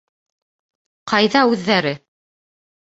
[1.13, 1.95] —Ҡайҙа үҙҙәре?